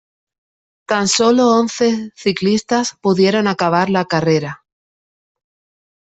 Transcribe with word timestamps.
Tan 0.87 1.07
sólo 1.07 1.49
once 1.51 2.11
ciclistas 2.15 2.97
pudieron 3.03 3.47
acabar 3.47 3.87
la 3.91 4.05
carrera. 4.05 4.65